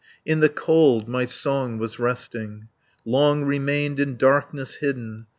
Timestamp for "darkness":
4.17-4.77